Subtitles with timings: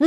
[0.00, 0.06] 欢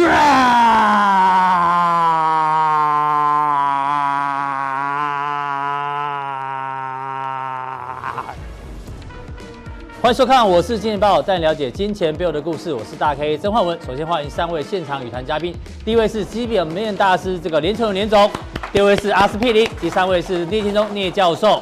[10.06, 12.74] 迎收看，我是金钱爆，带你了解金钱背后的故事。
[12.74, 13.78] 我是大 K 曾焕文。
[13.86, 15.54] 首先欢迎三位现场语谈嘉宾，
[15.84, 18.32] 第一位是基本面大师这个连彦荣连总，
[18.71, 21.62] 第二位是阿司匹林，第三位是聂建中聂教授。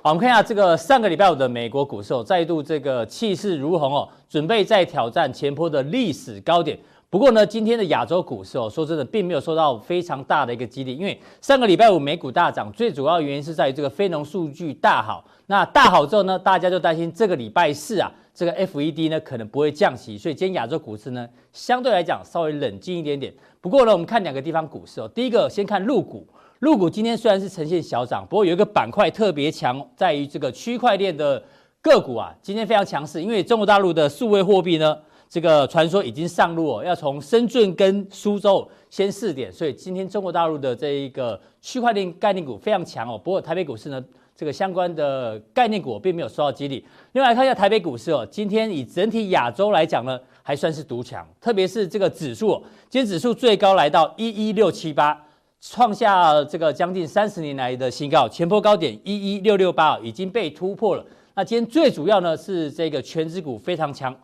[0.00, 6.78] 我们看一下这个上个礼拜五的美国股市哦，再度这个气势如虹哦，准备再挑战前波的历史高点。
[7.16, 15.24] 不过呢，今天的亚洲股市哦，说真的，并没有受到非常大的一个激励，因为上个礼拜五美股大涨，最主要原因是在于这个非农数据大好。
[15.46, 23.32] 那大好之后呢，大家就担心这个礼拜四啊，这个 FED 呢可能不会降息，所以今天亚洲股市呢相对来讲稍微冷静一点点。
[23.62, 31.42] 不过呢，我们看两个地方股市哦，第一个先看陆股，陆股今天虽然是呈现小涨，不过有一个板块特别强，在于这个区块链的
[31.80, 34.98] 个股啊，今天非常强势，因为中国大陆的数位货币呢。
[35.28, 43.18] 这个传说已经上路哦，要从深圳跟苏州先试点，所以今天中国大陆的这一个区块链概念股非常强哦。
[43.18, 44.02] 不过台北股市呢，
[44.36, 46.84] 这个相关的概念股并没有受到激励。
[47.12, 55.20] 另外来看一下台北股市哦，今天以整体亚洲来讲呢，还算是独强，特别是这个指数，今天指数最高来到一一六七八，
[55.60, 61.04] 创下这个将近三十年来的新高，前波高点一一六六八已经被突破了。
[61.34, 64.14] 那今天最主要呢是这个权值股非常强。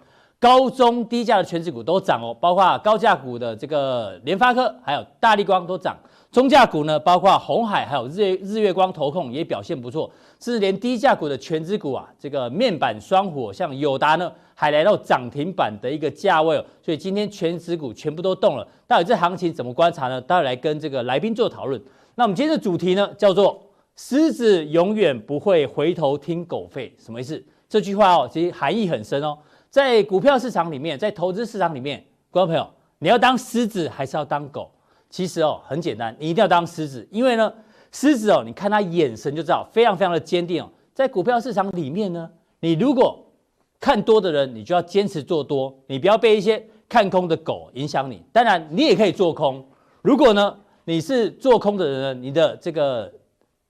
[0.43, 5.97] 高中低价的权值股都涨哦，包括高价股的这个联发科，还有大力光都涨。
[6.33, 10.11] 中价股呢，包括红海，还有日日月光投控也表现不错。
[10.41, 16.65] 甚至连低价股的权值股啊，这个面板双火，像友达呢，还来到涨停板的一个价位哦。
[16.85, 18.67] 所以今天权值股全部都动了。
[18.89, 20.21] 到底这行情怎么观察呢？
[20.21, 21.81] 待会来跟这个来宾做讨论。
[22.17, 23.63] 那我们今天的主题呢，叫做
[23.95, 27.41] “狮子永远不会回头听狗吠”，什么意思？
[27.69, 29.39] 这句话哦，其实含义很深哦。
[29.73, 32.69] 在股票市场里面，在投资市场里面，观众朋友，
[32.99, 34.71] 你要当狮子还是要当狗？
[35.09, 37.51] 其实哦，很简单，你一定要当狮子，因为呢，
[37.91, 40.69] 狮子哦，你看他眼神就知道，非常非常的坚定哦。
[40.93, 43.19] 在股票市场里面呢，你如果
[43.81, 48.23] 看多的人，你就要坚持做多，你不要被一些看空的狗影响你。
[48.31, 49.67] 当然，你也可以做空。
[50.03, 50.55] 如果呢，
[50.85, 53.11] 你是做空的人呢，你的这个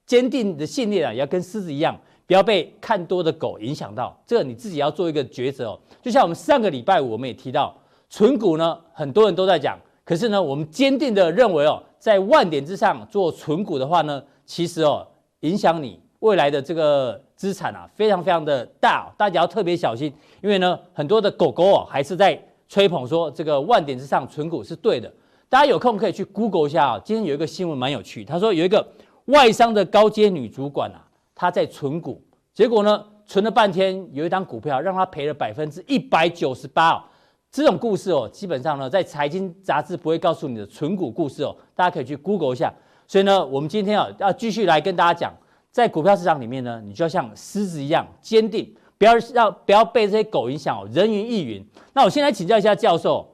[0.04, 1.96] 坚定的信念啊，也要跟狮子一样。
[2.26, 5.78] 不要被看多的狗影响到，这个你自己要做一个抉择哦。
[6.00, 7.76] 就像我们上个礼拜五我们也提到，
[8.08, 15.06] 存股呢，很多人都在讲，可是呢，我们坚定的认为哦，在万点之上做存股的话呢，其实哦，
[15.40, 25.12] 影响你未来的这个资产啊，非常非常的大，哦大家要特别小心，因为呢，很多的狗狗哦，还是在吹捧说这个万点之上存股是对的。
[25.48, 28.86] 大家有空可以去 Google 一下啊，今天有一个新闻蛮有趣，他说有一个
[29.26, 31.04] 外商的高阶女主管啊。
[31.42, 32.22] 他在存股，
[32.54, 37.02] 结果呢，存了半天，有一张股票让他赔了百分之一百九十八哦。
[37.50, 42.72] 这种故事哦，基本上呢，在财经杂志不会告诉你的存股故事哦，大家可以去 Google 一下。
[43.08, 45.34] 所以呢，我们今天啊，要继续来跟大家讲，
[45.72, 51.66] 在股票市场里面呢，你就要像狮子一样坚定，不要让不要被这些狗影响哦，人云亦云。
[51.92, 53.28] 那我先来请教一下教授，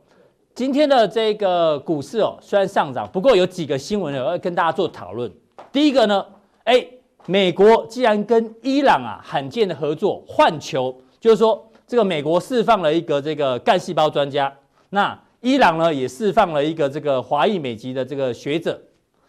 [0.54, 5.30] 今天的这个股市哦，虽然上涨，不过有几个新闻呢，我要跟大家做讨论。
[5.70, 6.24] 第一个呢，
[6.64, 6.88] 哎。
[7.30, 14.50] 美国既然跟伊朗啊罕见的合作换球，就是说这个美国释放了一个这个干细胞专家，
[14.88, 18.80] 那伊朗呢也释放了一个这个华裔美籍的这个学者，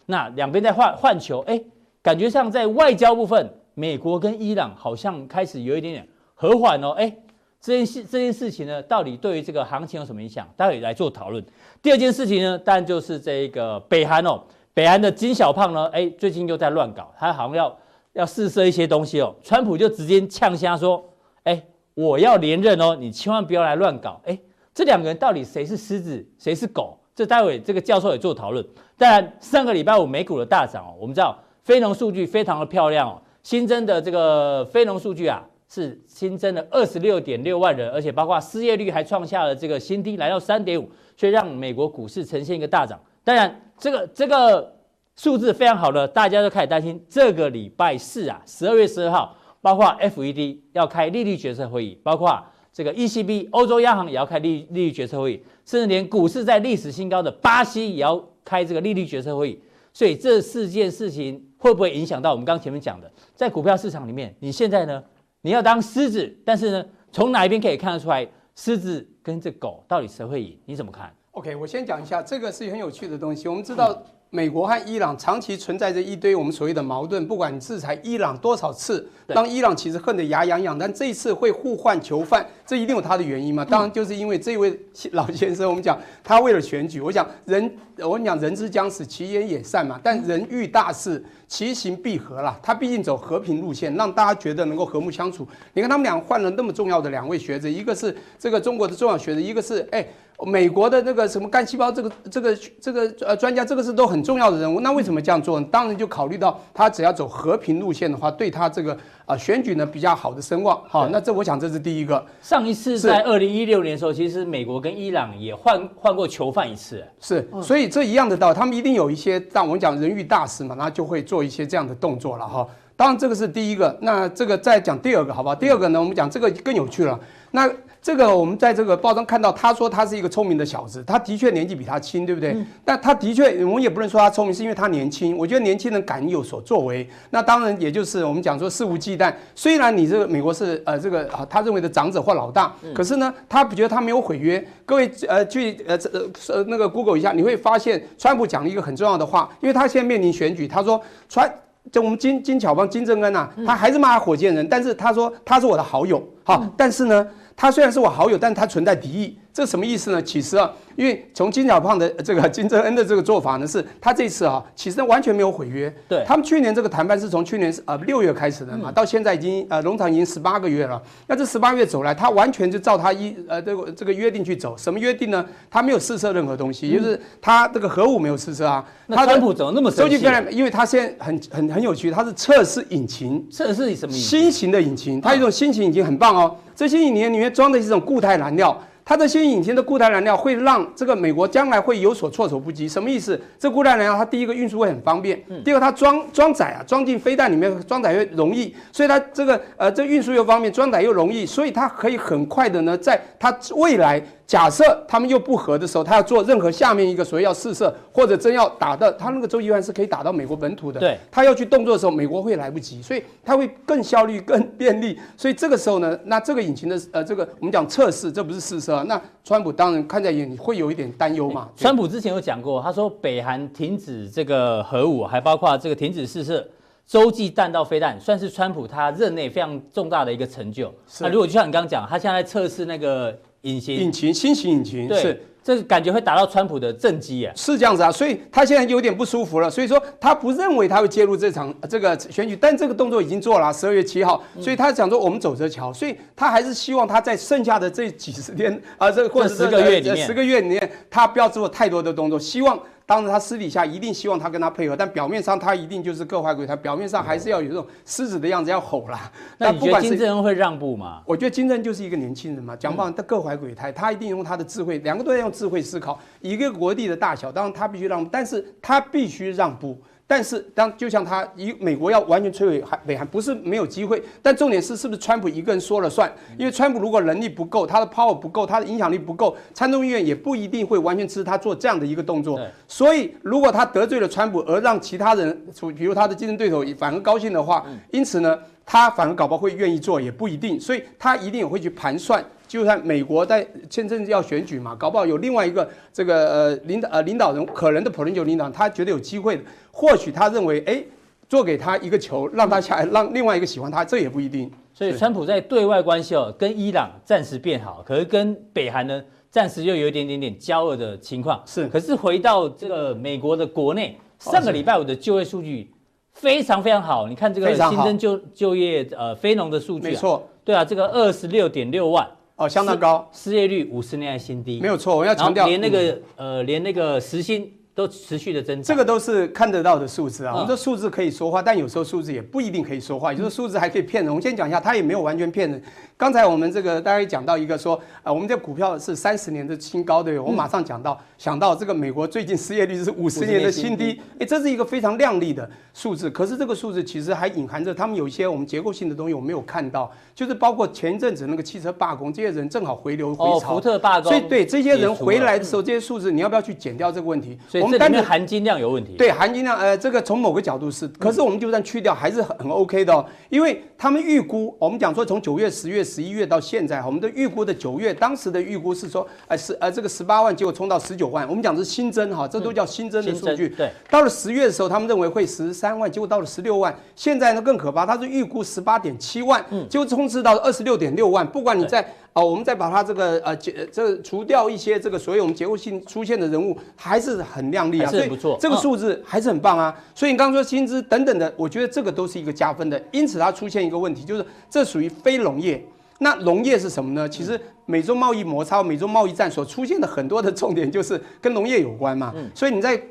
[0.05, 1.61] 那两边在换换球，哎，
[2.01, 7.13] 感觉上在外交部分，美国跟伊朗好像开始有一点点和缓哦，哎，
[7.59, 10.47] 这件事这件事情呢，到底对于这个行情有什么影响？
[10.55, 11.43] 待会来做讨论。
[11.81, 14.41] 第二件事情呢，当然就是这个北韩哦，
[14.73, 17.77] 北韩的金小胖呢，哎，最近又在乱搞，他好像要。
[18.19, 21.03] 要试射一些东西哦，川普就直接呛瞎说
[21.44, 21.63] ：“哎，
[21.94, 24.38] 我要连任哦，你千万不要来乱搞。”哎，
[24.74, 27.00] 这两个人到底谁是狮子，谁是狗？
[27.16, 28.66] 这待会这个教授也做讨论。
[28.98, 43.00] 当然，上个礼拜五美股的大涨哦，我们知道非农数据非常的漂亮哦，新增的这个非农数据啊是新增了二十六点六万人，而且包括失业率还创下了这个新低，来到三点五，所以让美国股市呈现一个大涨。
[43.24, 44.78] 当然，这个这个。
[45.19, 59.62] 数字非常好的，大家都开始担心这个礼拜四啊，十二月十二号，包括 FED 要开利率决策会议，包括这个 ECB 欧洲央行也要开利利率决策会议，甚至连股市在历史新高的巴西也要开这个利率决策会议。
[59.92, 65.04] 所以这四件事情会不会影响到我们刚前面讲的，在股票市场里面，你现在呢，
[65.42, 68.25] 你要当狮子，但是呢，从哪一边可以看得出来
[68.56, 70.57] 狮子跟这狗到底谁会赢？
[70.63, 73.50] 你怎么看？OK，我先讲一下，这个是很有趣的东西。
[73.50, 83.65] 我们知道美国和伊朗长期存在着一堆我们所谓的矛盾，不管你制裁伊朗多少次，当伊朗其实恨得牙痒痒，但这一次会互换囚犯，这一定有他的原因嘛？
[83.65, 84.79] 当然就是因为这位
[85.13, 89.99] 老先生，我们讲他为了选举， 我讲人，我跟你讲人之将死，其言也善嘛。
[90.03, 92.59] 但人遇大事，其行必合啦。
[92.61, 95.47] 他毕竟走和平路线，让大家觉得能够和睦相处。
[95.73, 100.05] 你看他们俩换了那么重要的两位学者，一个是这个中国的重要学者，一个是哎。
[100.45, 104.80] 美国的那个什么干细胞这个这个这个呃专家，这个是都很重要的人物。
[104.80, 105.68] 那为什么这样做呢？
[105.69, 110.81] 当然就考虑到他只要走和平路线的话，对他这个啊选举呢比较好的声望。
[110.88, 112.25] 好，那这我想这是第一个。
[112.41, 117.03] 上一次在二零一六年的时候，其实美国跟伊朗也换换过囚犯一次。
[117.19, 122.65] 是，所以这一样的道理，他们一定有一些，但我们讲人欲大事嘛，那就会做一些这样的动作了哈。
[122.95, 125.56] 当然这个是第一个，那这个再讲第二个，好不好？
[125.56, 127.19] 第二个呢，我们讲这个更有趣了。
[127.51, 127.69] 那
[128.01, 132.54] 这个我们在这个报章看到，他说他是一个聪明的小子，他的确年纪比他轻，对不对？
[132.54, 135.38] 嗯、但他的确，我们也不能说他聪明，是因为他年轻。
[135.38, 139.34] 我觉得年轻人敢有所作为，那当然也就是我们讲说肆无忌惮。
[139.54, 144.66] 虽然你这个美国是呃这个啊他认为的长者或老大，可是呢，他不觉得他没有毁约。
[144.86, 146.22] 各位呃去呃呃
[146.56, 151.54] 呃那个 Google 一下，你会发现川普讲了一个很重要的话，因为他现在面临选举，他说川
[151.92, 157.28] 就我们金金巧帮金正恩呐、啊，他还是骂火箭人，但是他说他是我的好友，好，但是呢。
[157.59, 160.21] 他虽然是我好友，但他存在敌意，这什么意思呢？
[160.21, 165.94] 其实啊，因为从金小胖的这个金正恩的这个做法呢，是他这次啊，其实完全没有毁约。
[166.07, 171.01] 对，他们去年这个谈判是从去年呃六月开始的嘛，到现在已经呃农场已经十八个月了。
[171.27, 174.77] 那这十八月走来，他完全就照他一呃这个这个约定去走。
[174.77, 175.45] 什么约定呢？
[175.69, 178.85] 他没有试射任何东西，就是他这个核武没有试射啊。
[179.07, 180.17] 那川普怎么那么生气？
[180.50, 184.39] 因为他现在很很很有趣，他是测试引擎，测试什么引擎？
[184.39, 186.55] 新型的引擎，他有一种新型引擎很棒哦。
[186.79, 188.73] 这些引擎里面装的是一种固态燃料，
[189.03, 192.87] 它这些引擎的固态燃料会让这个美国将来会有所措手不及。
[192.87, 193.37] 什么意思？
[193.59, 204.23] 这固态燃料它第一个运输会很方便，第二个它装装载啊，装进飞弹里面装载又容易，所以它这个呃这运输又方便，装载又容易，所以它可以很快的呢，在它未来。
[204.50, 211.00] 假设他们又不和的时候，他要做任何下面一个所以要试射或者真要打到，他那个洲际导弹是可以打到美国本土的。
[211.00, 215.16] 对，他要去动作的时候，美国会来不及，所以他会更效率、更便利。
[215.38, 219.06] 所以这个时候呢，那这个引擎的呃，这个我们讲测试，这不是试射啊。
[219.07, 221.69] 那川普当然看在眼里，会有一点担忧嘛。
[221.78, 226.68] 川普之前有讲过，他说北韩停止这个核武，还包括这个停止试射
[227.06, 230.92] 洲际弹道飞弹，算是川普他任内非常重大的一个成就。
[231.19, 233.38] 那如果就像你刚刚讲，他现在测试那个。
[233.61, 252.79] 引擎，引擎，新型引擎对是，这感觉会打到川普的政绩啊，是这样子啊，所以他现在有点不舒服了，所以说他不认为他会介入这场这个选举，但这个动作已经做了，十二月七号，所以他想说我们走着瞧，所以他还是希望他在剩下的这几十天啊，这个或者十个月里面，十个月里面，他不要做太多的动作，希望。
[253.09, 259.31] 当然，他私底下一定希望他跟他配合，但表面上他一定就是各怀鬼胎，表面上还是要有这种狮子的样子，要吼啦。
[259.57, 261.23] 那你觉得金正恩会让步吗？
[261.25, 270.00] 我觉得金正恩就是一个年轻人嘛，讲不好他各怀鬼胎，他一定用他的智慧，两个都在用智慧思考，一个国力的大小，当然他必须让步，但是他必须让步。
[270.31, 274.21] 但是，当就像他一美国要完全摧毁韩北韩，不是没有机会。
[274.43, 276.31] 但重点是，是不是川普一个人说了算？
[276.55, 282.62] 因为川普如果能力不够，他的 power 不够，他的影响力不够，参众议院也不一定会完全支持他做这样的一个动作。
[282.88, 285.65] 所以，如果他得罪了川普，而让其他人，
[285.98, 288.55] 比如他的竞争对手反而高兴的话，因此呢，
[288.91, 290.79] 他反而搞不好会愿意做，也不一定。
[290.79, 292.43] 所以他一定也会去盘算。
[292.67, 301.03] 就算美国在签证要选举嘛，搞不好有另外一个这个呃领导呃领导人可能的普林九领导人，他觉得有机会的，或许他认为哎，
[301.48, 304.72] 做给他一个球，让他下来，让另外一个喜欢他，这也不一定。
[304.91, 311.62] 所以川普在对外关系哦，跟伊朗暂时变好，可是跟北韩呢，暂时又有一点点点交恶的情况。
[311.67, 315.91] 是，可是回到这个美国的国内，上个礼拜五的就业数据
[316.39, 322.25] 非常非常好，你看这个新增就就业呃非农的数据，没错，对啊，这个二十六点六万。
[322.55, 325.15] 哦，相当高，失业率五十年来新低，没有错。
[325.15, 330.53] 我要强调，连那个、嗯、呃，连那个时薪都持续的增长，这个都是看得到的数字啊。
[330.53, 334.31] 我们说数字可以说话，但有时候数字也不一定可以说话，有时候数字还可以骗人。
[334.31, 335.81] 我们先讲一下，它也没有完全骗人。
[336.15, 346.29] 刚才我们这个大家讲到一个说，呃，我们这股票是三十年的新高，对，我马上讲到，想到这个美国最近失业率是五十年的新低，哎，这是一个非常亮丽的数字。
[346.29, 357.58] 可是这个数字其实还隐含着他们有一些我们结构性的东西，我没有看到，就是包括前一阵子那个汽车罢工，这些人正好回流回潮，福特罢工，所以对这些人回来的时候，这些数字你要不要去减掉这个问题？
[357.69, 359.13] 所以我们单纯含金量有问题。
[359.13, 363.25] 对，含金量，呃，这个从某个角度是，可是我们就算去掉，还是很很 OK 的哦。
[363.50, 371.48] 因为他们预估，我们讲说从九月、十月、十一月到现在，我们的预估的九月当时的预估是说，呃，十呃这个十八万，结果冲到十九万。
[371.48, 373.69] 我们讲的是新增哈，这都叫新增的数据。
[373.69, 376.93] 对，到了十月的时候，他们认为会十三万，结果到了十六万。
[377.15, 381.48] 现在呢更可怕，他是预估十八点七万，嗯就冲刺到二十六点六万。
[381.48, 382.05] 不管你在。
[382.39, 389.93] 哦，我们再把它这个呃结这除掉一些这个所有我们结构性出现的人物，还是很亮丽啊，所以不错，这个数字还是很棒啊。
[390.15, 393.01] 所以你刚刚说薪资等等的，我觉得这个都是一个加分的。
[393.12, 395.84] 因此它出现一个问题，就是这属于非农业。
[396.19, 397.27] 那农业是什么呢？
[397.27, 402.34] 其实美洲贸易摩擦、美洲贸易战所出现的很多的重点，就是跟农业有关嘛。
[402.55, 403.01] 所以你在。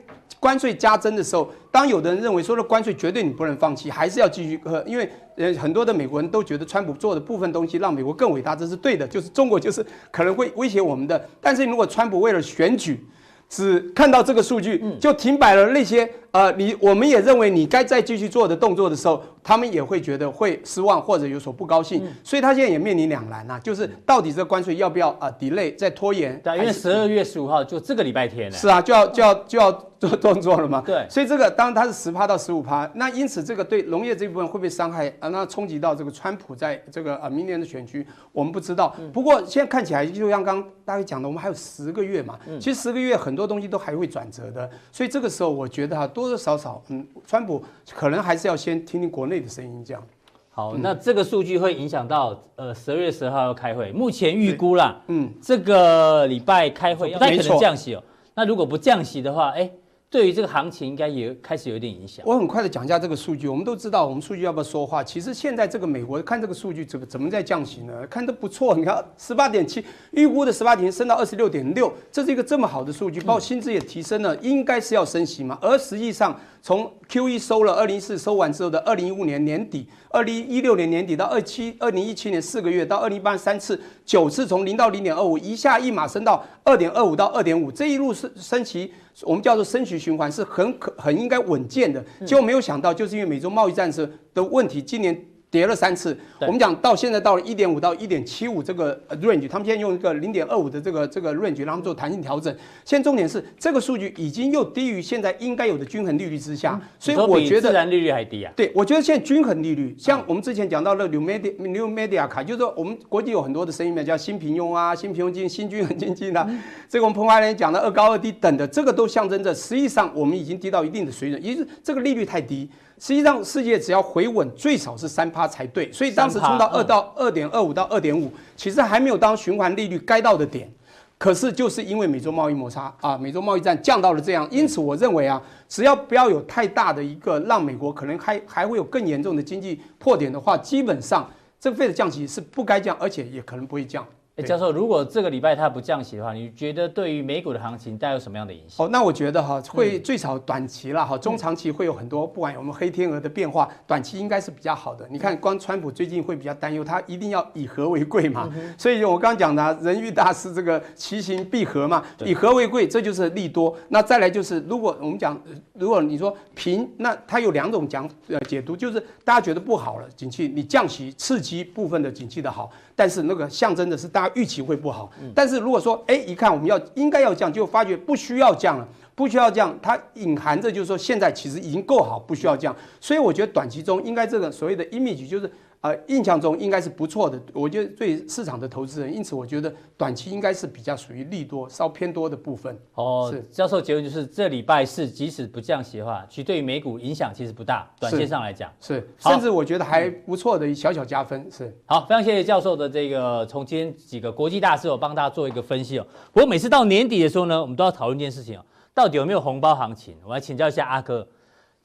[0.41, 11.23] 关税加征的时候，当有的人认为说了关税绝对你不能放弃，还是要继续喝，因为呃很多的美国人都觉得川普做的部分东西让美国更伟大，这是对的，就是中国就是可能会威胁我们的。
[11.41, 13.07] 但是如果川普为了选举，
[13.51, 26.39] 只看到这个数据就停摆了那些呃你我们也认为你该再继续做的动作的时候，他们也会觉得会失望或者有所不高兴，所以他现在也面临两难呐，就是到底这个关税要不要啊 delay 再拖延？
[26.43, 28.57] 对，因为十二月十五号就这个礼拜天了。
[28.57, 29.85] 是啊，就要就要就要。
[29.99, 30.83] 做 动作了吗？
[30.87, 35.29] 对，所以这个当然它是十趴到十五趴，那因此这个对农业这部分会不会伤害啊？
[35.29, 38.95] 那冲击到这个川普在这个啊明年的选区，我们不知道。
[39.13, 47.61] 不过现在看起来，就像刚刚大家讲的，我们还有十个月嘛，其实十个月很多东西都还会转折的，所以这个时候我觉得哈，多多少少，嗯，川普
[47.95, 50.03] 可能还是要先听听国内的声音，这样。
[50.51, 58.03] 好，那这个数据会影响到呃十二月十号要开会，目前预估啦，嗯，这个礼拜开会不太可能降息哦。
[58.35, 59.69] 那如果不降息的话，哎。
[60.11, 62.25] 对于这个行情，应该也开始有点影响。
[62.27, 63.47] 我很快的讲一下这个数据。
[63.47, 65.05] 我们都知道，我们数据要不要说话？
[65.05, 68.07] 其实现在这个美国看这个数据，怎么怎么在降息呢？
[68.07, 75.59] 看都不错，你看十八点七，预估的十八点升到二十六点六，这是一个这么好的数据，包括薪资也提升了，应该是要升息嘛。
[75.61, 88.93] 而实际上，从 Q E 收了二零一四收完之后的二零一五年年底，二零一六年年底到二七二零一七年四个月到二零一八年三次九次，从零到零点二五，一下一码升到二点二五到二点五，这一路升升旗。
[89.23, 95.25] 我们叫做升息循环是很可很应该稳健的，结果没有想到，就是因为美洲贸易战争的问题，今年。
[95.51, 102.55] 跌了三次，我们讲到现在到了一点五到一点七五这个 range，他们现在用一个零点二五的这个这个 range，让他们做弹性调整。
[102.85, 108.53] 现在重点是这个数据已经又低于现在应该有的均衡利率之下，所以我觉得自然利率还低啊。
[108.55, 116.47] 对，我觉得现在均衡利率，像我们之前讲到的 New Media New Media 卡，就是说我们国际有很多的声音嘛，叫新平庸啊、新平庸经济、新均衡经济啊。
[116.91, 122.69] 这个我们彭华人讲的二高二低等的，这个都象征着实际上我们已经低到一定的水准，也就是这个利率太低。
[122.99, 125.91] 实际上，世界只要回稳，最少是三趴才对。
[125.93, 130.69] 所以当时冲到二到二点二五到二点五，其实还没有当循环利率该到的点。
[131.17, 141.29] 可是就是因为美洲贸易摩擦啊，美洲贸易战降到了这样，因此我认为啊，只要不要有太大的一个让美国可能还还会有更严重的经济破点的话，基本上
[141.59, 144.07] 这个费的降息是不该降，而且也可能不会降。
[144.39, 148.87] 欸、教授，如果这个礼拜它不降息的话，你觉得对于美股的行情带有什么样的影响？
[148.87, 155.05] 哦，那我觉得哈，会最少短期了哈，中长期会有很多，不管我们黑天鹅的变化，短期应该是比较好的。
[155.11, 158.49] 你看，光川普最近会比较担忧，他一定要以和为贵嘛。
[158.79, 163.77] 所以我刚刚讲的人欲大师这个其行必合嘛，以和为贵，这就是利多。
[163.89, 165.37] 那再来就是，如果我们讲，
[165.73, 172.71] 如果你说平，那它有两种讲呃解读，就是大家觉得不好了，景气你降息刺激部分的景气的好。
[172.99, 185.51] 但是那个象征的是大家预期会不好，但是如果说哎，一看我们要应该要降，就发觉不需要降了，不需要降，它隐含着就是说现在其实已经够好，不需要降，所以我觉得短期中应该这个所谓的 image 就是。
[185.81, 192.77] 呃，印象中应该是不错的，我觉得对市场的投资人，因此我觉得短期应该是比较属于利多，稍偏多的部分。
[192.95, 201.49] 哦，是教授结论就是这礼拜四即使不降息的话，其实对于美股影响其实不大，短线上来讲是，是，甚至我觉得还不错的小小加分。
[201.49, 206.07] 是，好，非常谢谢教授的这个从今天几个国际大事我帮大家做一个分析哦。
[206.33, 208.65] 不过每次到年底的时候呢，我们都要讨论一件事情哦，
[208.99, 210.17] 到底有没有红包行情？
[210.27, 211.25] 我来请教一下阿哥。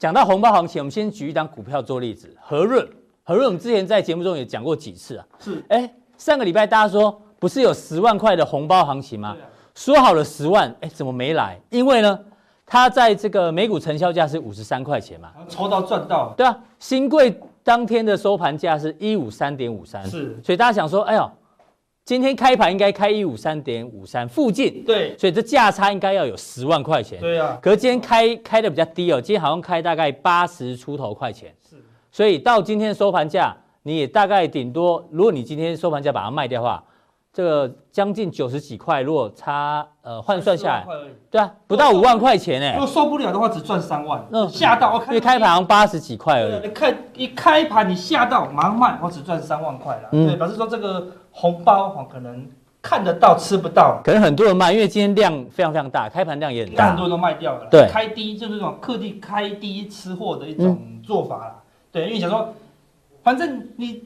[0.00, 2.84] 讲到红包行情，我们先举一档股票做例子，和润。
[3.22, 5.24] 和润，我们之前在节目中也讲过几次啊。
[5.38, 9.36] 是，哎，上个礼拜大家说不是有十万块的红包行情吗？
[9.76, 11.56] 说好了十万，哎，怎么没来？
[11.70, 12.18] 因为呢，
[12.66, 15.30] 它在这个每股成交价是五十三块钱嘛。
[15.48, 16.34] 抽到赚到。
[16.36, 20.04] 对啊，新贵当天的收盘价是一五三点五三。
[20.04, 21.30] 是，所以大家想说，哎呦，
[22.04, 24.84] 今天开盘应该开一五三点五三附近。
[24.84, 27.18] 对，所以这价差应该要有十万块钱。
[27.18, 27.58] 对啊。
[27.62, 31.54] 可是今天开开的比较低哦，今天好像开大概八十出头块钱。
[31.66, 31.76] 是。
[32.12, 36.84] 所以到今天收盘价，你也大概顶多，如果你今天收盘价把它卖掉的话，
[37.34, 40.86] 这个将近九十几块，如果差呃换算下来，
[41.28, 42.74] 对啊，不到五万块钱哎。
[42.74, 44.24] 如果受不了的话，只赚三万。
[44.30, 45.08] 嗯，吓到我看。
[45.08, 46.60] 因为开盘八十几块而已。
[46.62, 50.08] 你看一开盘你吓到，马上卖，我只赚三万块了。
[50.12, 52.48] 嗯，对，表示说这个红包哈可能
[52.80, 54.00] 看得到吃不到。
[54.04, 57.66] 可能很多人卖，因为今天量非常非常大，开盘量也很大，很多人都卖掉了。
[57.68, 61.54] 对，开低就是这种特地开低吃货的一种做法了。
[61.90, 62.54] 对，因为想说，
[63.24, 64.04] 反正你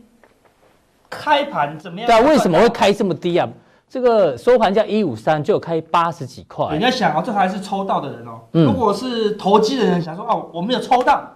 [1.11, 2.07] 开盘怎么样？
[2.07, 3.49] 对啊，为什么会开这么低啊？
[3.89, 6.69] 这个收盘价一五三，就有开八十几块。
[6.73, 8.41] 人家想啊，这还是抽到的人哦。
[8.53, 11.27] 嗯、如果是投机的人，想说哦，我没有抽到，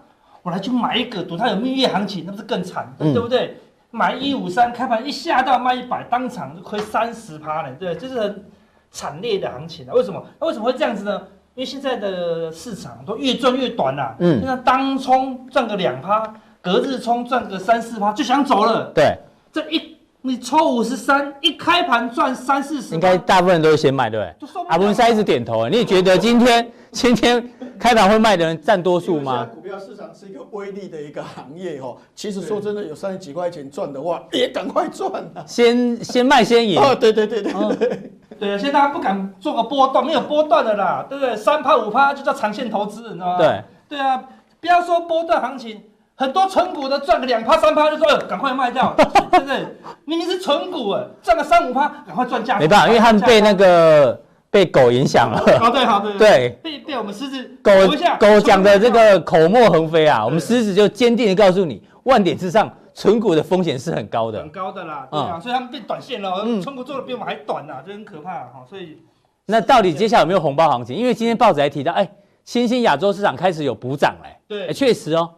[0.43, 3.57] 我来去买一个，赌它有蜜月行情，那不是更惨，嗯、对不对？
[3.91, 8.45] 买一五三，开盘一下到卖一百，当场就亏三十趴呢，对，这是很
[8.91, 9.93] 惨烈的行情啊。
[9.95, 10.23] 为什么？
[10.39, 11.23] 那为什么会这样子呢？
[11.55, 14.17] 因为现在的市场都越赚越短啦、啊。
[14.19, 14.41] 嗯。
[14.41, 16.23] 现在当冲赚个两趴，
[16.61, 18.93] 隔日冲赚个三四趴，就想走了。
[18.95, 19.17] 对。
[19.53, 19.97] 这一。
[20.25, 24.63] 你抽五十三，一开盘赚三四十，应该大部分人都是先卖，对不对？
[24.69, 27.45] 阿文塞一直点头，你也觉得今天 今天
[27.77, 29.45] 开盘会卖的人占多数吗？
[29.53, 31.97] 股票市场是一个微利的一个行业哦。
[32.15, 35.43] 其实说真的，有三十几块钱赚的话，也赶快赚啊！
[35.45, 36.81] 先先卖先赢。
[36.81, 38.59] 哦，对对对对对，对啊！
[38.59, 41.35] 现在大家不敢做个波段，没有波段的啦，对不对？
[41.35, 43.39] 三趴五趴就叫长线投资，你知道吗？
[43.39, 44.23] 对对啊，
[44.61, 45.83] 不要说波段行情。
[46.23, 49.67] 很多纯股的赚个两趴三趴就说，赶快卖掉， 对不对？
[50.05, 52.61] 明明是纯股啊，赚个三五趴，赶快赚价。
[52.61, 55.39] 没办法，因为他们被那个被狗影响了。
[55.59, 57.73] 好对好对对，被被我们狮子狗
[58.21, 65.09] 狗讲的这个口沫横飞啊，我们狮子就坚定的告诉你，万点之上，存股的风险是很高的，很高的啦。
[65.11, 68.63] 对啊，所以他们变短线了，存股做的比我们还短呐，这很可怕哈。
[68.71, 68.99] 所以
[69.47, 70.95] 那到底接下来有没有红包行情？
[70.95, 72.09] 因为今天报纸还提到，哎，
[72.45, 74.39] 新兴亚洲市场开始有补涨嘞。
[74.47, 75.29] 对，确实哦。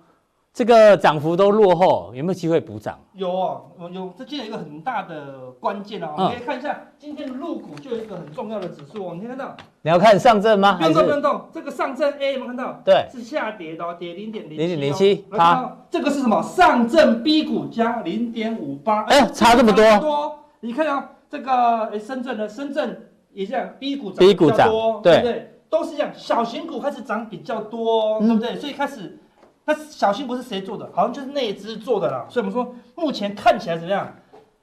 [0.55, 2.97] 这个涨幅都落后，有没有机会补涨？
[3.15, 4.13] 有哦，有。
[4.17, 9.57] 这今天有一个很大的关键哦，嗯、你可以看一下今天的入股就有一个很重要的指数哦，你可以看到。
[9.83, 10.79] 你要看上证吗？
[10.81, 11.41] 不用动，不用动。
[11.53, 12.81] 这个上证 A 有没有看到？
[12.85, 15.25] 对，是下跌的，跌零点零零点零七。
[15.33, 16.41] 好，这个是什么？
[16.41, 19.03] 上证 B 股加零点五八。
[19.07, 19.99] 哎，差这么多。
[19.99, 20.39] 多。
[20.61, 25.51] 你看啊，这个哎，深圳的深圳也这样，B 股涨比较多，对不对？
[25.69, 28.55] 都是这样，小型股开始涨比较多，对不对？
[28.55, 29.19] 所以开始。
[29.65, 30.89] 那小新不是谁做的？
[30.95, 32.27] 好像就是那一只做的啦。
[32.29, 34.07] 所以我们说，目前看起来怎么样？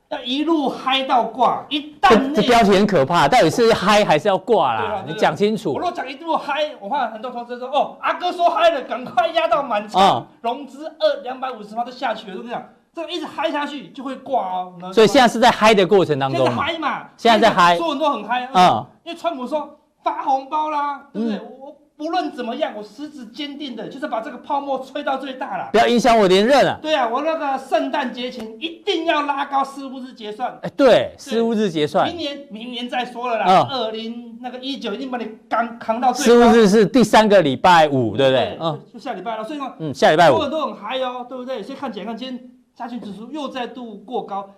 [0.09, 5.03] 要一路嗨到挂，一旦这标题很可怕，到底是嗨还是要挂啦？
[5.07, 5.71] 你讲清楚。
[5.71, 12.55] 我如果讲一路嗨，我怕很多投资者说：“哦，阿哥说嗨了，赶快压到满仓，融资二两百五十万都下去了。”是不是？
[12.93, 14.73] 这个一直嗨下去就会挂哦。
[14.93, 16.61] 所以现在是在嗨的过程当中嘛？
[16.61, 18.85] 嗨嘛，现在在嗨，所有人都很嗨啊。
[19.05, 21.39] 因为川普说发红包啦，对不对？
[21.39, 21.73] 我。
[22.01, 26.79] 无论怎么样，我十指坚定的，就是把这个泡沫吹到最大了，不要影响我连任啊！
[26.81, 30.57] 对啊，我那个圣诞节前一定要拉高四五日结算。
[30.63, 33.67] 哎，对，四五日结算，明年明年再说了啦。
[33.69, 36.31] 二零那个一九一定把你扛扛到最高。
[36.33, 38.57] 四五日是第三个礼拜五，对不对？
[38.59, 39.43] 嗯，就下礼拜了。
[39.43, 41.61] 所以说，嗯，下礼拜五，所有人都很嗨哦，对不对？
[41.61, 44.49] 所以看起来看今天加权指数又再度过高，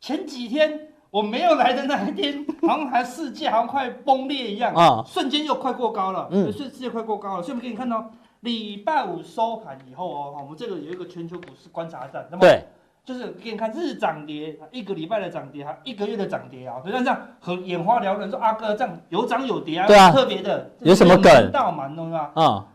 [0.00, 0.88] 前几天。
[1.10, 5.02] 我没有来的那一天，好像还世界好像快崩裂一样啊！
[5.04, 7.42] 瞬间又快过高了，嗯，世世界快过高了。
[7.42, 12.64] 所以我们给你看到，礼拜五收盘以后哦，我们这个有一个全球股市观察站，那么对，
[13.04, 16.76] 就是给你看日涨跌，一个礼拜的涨跌，还一个月的涨跌啊。
[16.84, 21.24] 就像这样很眼花缭乱，说阿哥这样有涨有跌啊，对啊，特别的，有什么梗？
[21.32, 22.30] 门道嘛，懂吗？
[22.34, 22.66] 啊，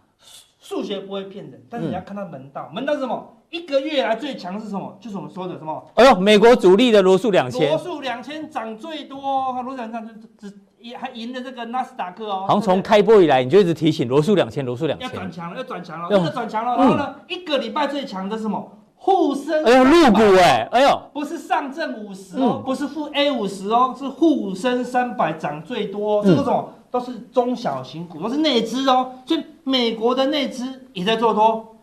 [0.59, 3.31] 数学不会骗人，但是你要看到门道，门道是什么？
[3.55, 4.97] 一个月来最强是什么？
[4.99, 5.81] 就是我们说的什么？
[5.93, 9.17] 哎呦，美国主力的罗素两千，罗素两千涨最多，
[9.63, 10.05] 罗素两千
[10.37, 12.43] 只只还赢了这个纳斯达克哦。
[12.49, 16.75] 好像从开播以来，你就一直提醒罗素两千，罗素两千要转强了，要转强了，要转强了。
[16.75, 18.71] 然后呢，一个礼拜最强的是什么？
[18.97, 19.63] 沪深。
[19.63, 26.21] 哎呦，入股哎，哎呦，不是上证五十哦，不是沪 A 五十哦，是沪深三百涨最多。
[26.25, 26.73] 这个什么？
[26.91, 29.13] 都是中小型股，都是内资哦。
[29.25, 31.74] 所以美国的内资也在做多。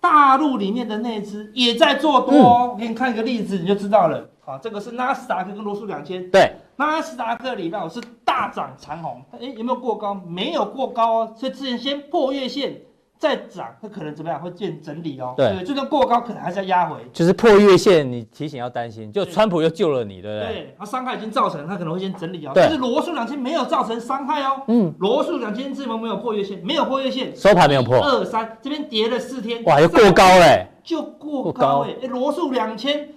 [0.00, 2.32] 大陆里面的那只也在做多，
[2.70, 4.28] 我给你看一个例子，你就知道了。
[4.40, 6.30] 好，这个是纳斯达克跟罗素两千。
[6.30, 10.14] 对，纳斯达克礼拜五是大涨长红，哎，有没有过高？
[10.14, 12.80] 没有过高哦，所以之前先破月线。
[13.20, 14.40] 再涨，它可能怎么样？
[14.40, 15.34] 会见整理哦。
[15.36, 16.96] 对，就算过高，可能还是要压回。
[17.12, 19.12] 就是破月线，你提醒要担心。
[19.12, 20.54] 就川普又救了你，对不对？
[20.54, 22.52] 对，它伤害已经造成，它可能会先整理哦。
[22.54, 24.62] 但是罗素两千没有造成伤害哦。
[24.68, 24.94] 嗯。
[25.00, 26.58] 罗素两千为什么没有破月线？
[26.64, 27.98] 没有破月线，收盘没有破。
[27.98, 30.66] 二三这边跌了四天，哇，又过高嘞。
[30.82, 33.10] 就过高哎，罗素两千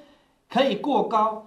[0.52, 1.46] 可以过高。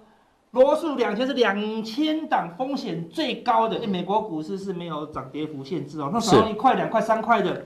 [0.49, 6.09] 罗素两千是两千档风险最高的，哎，美国股市是没有涨跌幅限制哦。
[6.11, 7.65] 那涨一块、两块、三块的。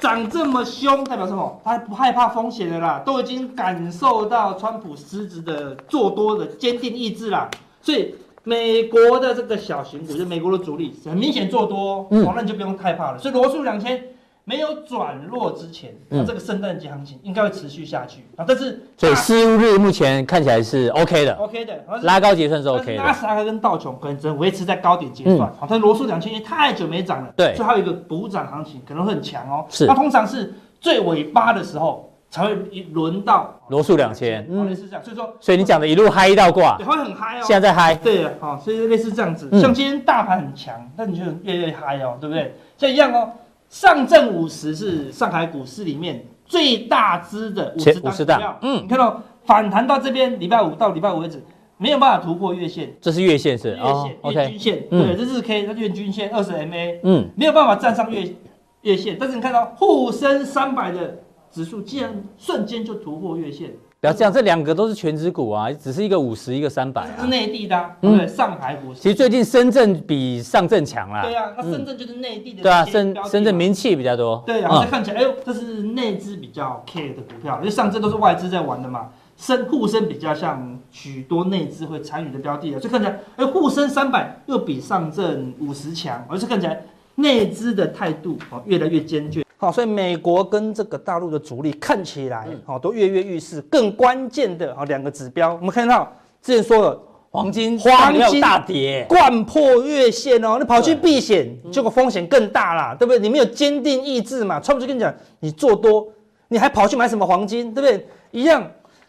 [0.00, 1.60] 涨这么凶，代表什么？
[1.62, 7.48] 他不害怕风险的啦，都已经感受到川普实质的做多的坚定意志啦。
[7.82, 13.18] 所以美国的这个小型股，就美国的主力很明显做多，嗯，那你就不用太怕了。
[13.18, 14.02] 所以罗素两千。
[14.44, 18.44] 没有转弱之前，嗯，这个圣诞节行情应该会持续下去啊。
[18.48, 23.02] 但是，所以四日目前看起来是 OK 的，OK 的，拉高结算是 OK 的。
[23.02, 29.64] 纳斯达克跟道琼可能只能维持在高点结算，好，但罗素两千也太久没涨了，对，所以还有一个补涨行情可能会很强哦。
[29.68, 32.54] 是，那通常是最尾巴的时候才会
[32.92, 35.04] 轮到罗素两千，嗯，类似这样。
[35.04, 37.42] 所以说，所以你讲的一路嗨到挂，会很嗨哦。
[37.44, 39.48] 现在在嗨，对啊，好，所以类似这样子。
[39.60, 42.56] 像今天大盘很强，但你就越越嗨哦，对不对？
[42.78, 43.30] 像一样哦。
[43.70, 48.58] 上证五十是上海股市里面最大支的五十档股票。
[48.62, 51.40] 嗯，你看到反弹到这边，礼拜五到礼拜五为止，
[51.78, 52.92] 没有办法突破月线。
[53.00, 53.76] 这是月线是？
[53.76, 54.88] 月线，月均线。
[54.90, 56.98] 对，这是 K，它月均线二十 MA。
[57.04, 58.34] 嗯，没有办法站上月
[58.82, 61.20] 月线，但是你看到沪深三百的
[61.52, 63.70] 指数，竟然瞬间就突破月线。
[64.00, 67.20] 不要这样，这两个都是权值股啊，只是一个五十，一个三百啊。
[67.20, 69.00] 是内地的、啊，对、嗯，上海股市。
[69.00, 71.20] 其实最近深圳比上证强啦。
[71.22, 72.62] 对啊，那深圳就是内地的。
[72.62, 74.42] 对啊，深深圳名气比较多。
[74.46, 79.10] 对啊，看起来，哎呦，这是内资比较 care 的股票，因为上证都是外资在玩的嘛。
[79.36, 86.82] 深沪深比较像许多内资会参与的标的，所以看起来，哎，沪深三百又比上证五十强，而且看起来
[87.16, 89.44] 内资的态度哦越来越坚决。
[89.60, 93.60] 好，所以美国跟这个大陆的主力看起来，好都跃跃欲试。
[93.60, 96.98] 更关键的啊，两个指标，我们看到之前说了，
[97.30, 103.20] 黄金黄金大跌，掼破月线哦，你跑去避险，结果风险更大啦，对不对？
[103.20, 106.08] 你没有坚定意志嘛，川普就跟你讲，你做多，
[106.48, 108.08] 你还跑去买什么黄金，对不对？
[108.30, 108.66] 一样，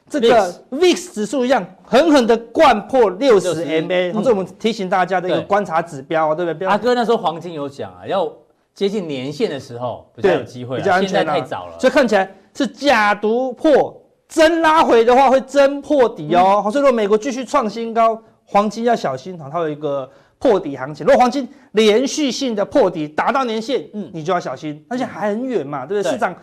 [0.09, 6.67] 这个 VIX 指数一样，狠狠的掼破六十 MA，这是我们提醒大家的一个观察指标，对不对？
[6.67, 8.29] 阿哥那时候黄金有讲啊，要。
[8.73, 11.10] 接近年线的时候比较有机会，比较安全。
[11.10, 16.62] 现在太早了，所以看起来是假突破，真拉回的话会真破底哦。
[16.71, 21.05] 所以如果美国继续创新高，黄金要小心，它有一个破底行情。
[21.05, 26.12] 如果黄金连续性的破底达到年线，嗯，你就要小心，而且还很远嘛，对不对？
[26.12, 26.34] 市场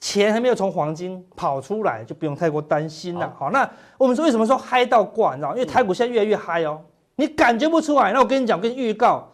[0.00, 3.32] 钱还没有从黄金跑出来，就不用太过担心了。
[3.38, 5.52] 好，那我们说为什么说嗨到挂，你知道？
[5.52, 6.80] 因为台股现在越来越嗨哦，
[7.16, 8.12] 你感觉不出来。
[8.12, 9.28] 那我跟你讲，我跟你预告。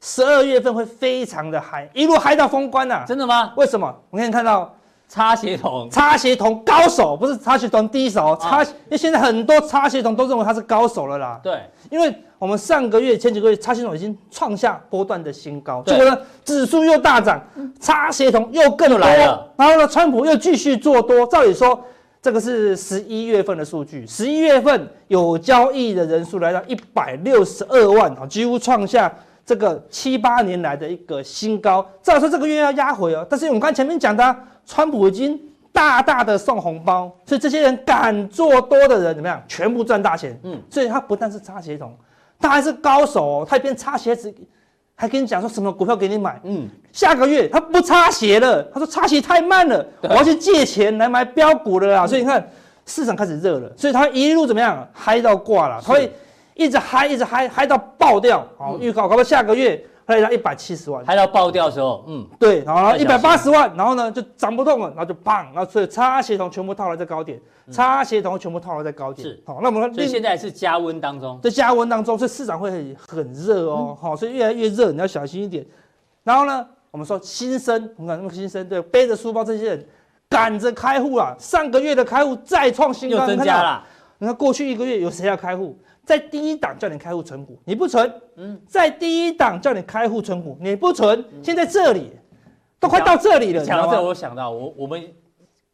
[0.00, 3.04] 十二月份会非常的嗨，一路嗨到封关呐、啊！
[3.06, 3.52] 真的吗？
[3.56, 3.94] 为什么？
[4.08, 4.74] 我给你看到
[5.06, 11.38] 擦鞋童，擦鞋童高手，不是擦鞋童低手，擦、啊，因为现在很多擦鞋童都认为他是高手了啦。
[11.42, 11.60] 对，
[11.90, 17.38] 因为我们上个月、前几个月擦鞋童已经创下波段的新高，结果呢，指数又大涨，
[17.78, 19.52] 擦鞋童又更多来了。
[19.56, 21.26] 然后呢，川普又继续做多。
[21.26, 21.78] 照理说，
[22.22, 29.12] 这个是十一月份的数据，十一月份有交易的人数来到一百六十二万，啊，几乎创下。
[29.50, 35.36] 这个七八年来的一个新高，照说这个月要压回哦，但是我们看前面讲的，川普已经
[35.72, 40.38] 大大的送红包，所以这些人敢做多的人怎么样，全部赚大钱。
[40.44, 41.92] 嗯，所以他不但是擦鞋童，
[42.38, 44.32] 他还是高手哦，他一边擦鞋子，
[44.94, 46.40] 还跟你讲说什么股票给你买。
[46.44, 52.06] 嗯，下个月他不擦鞋了，他说擦鞋太慢了，我要去借钱来买标股了啊。
[52.06, 52.48] 所以你看
[52.86, 56.08] 市场开始热了，所以他一路怎么样，嗨到挂了，所以。
[56.60, 58.46] 一直嗨，一直嗨，嗨到爆掉。
[58.58, 69.26] 好，预告，搞到下个月嗨到一百七十万，嗨到爆掉的时候，嗯，对，然后一百八十万，然后呢就涨不动了，然后就砰，然后所以擦鞋童全部套牢在高点，擦鞋童全部套牢在高点。
[69.26, 75.64] 是，好，那我们所以现在是加温当中，在加温当中，所以市场会很很热哦，好，所以越来越热，你要小心一点。
[76.24, 79.88] 然后呢，我们说新生，我们讲那个新生，对，背着书包这些人
[80.28, 83.82] 赶着开户啊，上个月的开户再创新高，又增加了。
[84.18, 85.78] 你看过去一个月有谁要开户？
[86.04, 91.24] 在第一档叫你开户存股，你不存；嗯，在第一档叫你开户存股，你不存。
[91.42, 92.10] 现在这里
[92.78, 93.64] 都快到这里了。
[93.64, 95.12] 讲到这，我想到我我们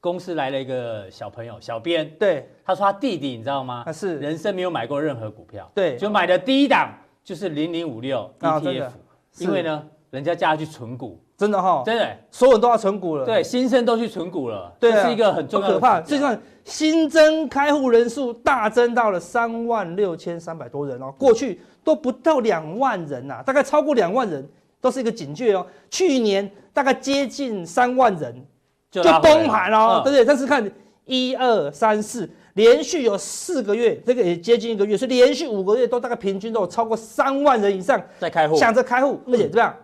[0.00, 3.82] 公司来了一个小朋友，小编，对，他说他弟弟，你知道吗？
[3.86, 4.18] 他是。
[4.18, 6.92] 人生没有买过任何股票，对，就买的第一档
[7.24, 8.90] 就是零零五六 ETF，
[9.38, 11.22] 因为呢，人家叫他去存股。
[11.37, 13.27] 真的哈，真的，所有人都要存股了。
[13.27, 15.75] 对，新生都去存股了，对，是一个很重要的。
[15.75, 24.49] 可怕，这个新增开户人数大增到了三万六千三百多人哦，过去都不到两万人呐，大概超过两万人
[24.81, 25.66] 都是一个警戒哦。
[25.90, 28.35] 去年大概接近三万人
[28.90, 30.25] 就崩盘了，对不对？
[30.25, 30.66] 但是看
[31.05, 39.75] 一二三四，连续有四个月，这个也接近一个月，所以连续五个月都大概平均都有超过三万人以上在开户，想着开户，而且这样。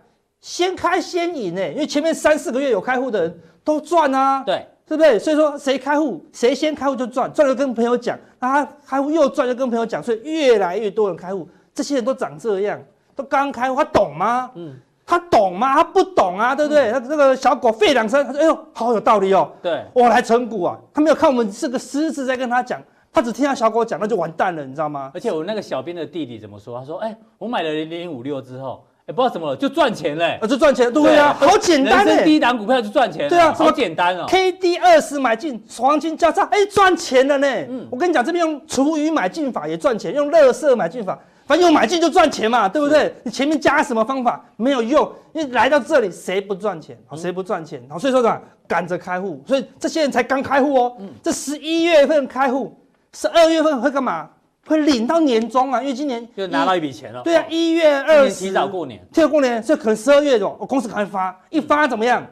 [0.43, 5.17] 先开先赢呢，因为前面三四个月有开户的人都赚啊，对，对不对？
[5.17, 12.79] 所以说谁开户，谁先开户就赚，赚了跟朋友讲，啊，开户又赚，就跟朋友讲，所以越来越多人开户，这些人都长这样，
[13.15, 14.51] 都刚开户，他懂吗？
[14.57, 14.75] 嗯，
[15.07, 15.75] 他懂吗？
[15.75, 16.91] 他不懂啊，对不对？
[16.91, 25.13] 他那个小狗吠两声，他说，哎呦，好有道理哦，对，我来成股啊，他没有看我们是个狮子在跟他讲，他只听到小狗讲，那就完蛋了，你知道吗？
[25.15, 26.77] 而且我那个小编的弟弟怎么说？
[26.81, 34.27] 他说：“哎、欸，我买了零零五六之后，哎、欸，不知道怎么了，就赚钱嘞、欸，啊，就赚钱，对啊，好简单嘞、欸，第一档股票就赚钱，对啊，好简单哦。
[34.29, 37.49] K D 二十买进，黄金交叉，哎、欸，赚钱了呢。
[37.69, 43.13] 嗯，我跟你讲，这边用厨余买进法也赚钱，用垃圾买进法，反正用买进就赚钱嘛，对不对？
[43.25, 46.97] 你前面加什么方法没有用，因为来到这里谁不赚钱？
[47.09, 47.83] 好，谁不赚钱？
[47.91, 48.41] 好，所以说什么？
[48.69, 50.97] 赶着开户，所以这些人才刚开户哦。
[51.01, 52.79] 嗯，这十一月份开户。
[53.15, 54.31] 十二月份会干嘛？
[54.67, 57.23] 会领到年终啊，因为今年就拿到一笔钱了。
[57.23, 62.25] 对啊，一月二十提早过年，提早过年，所以可能十二月哦，我公司赶快发，一发怎么样？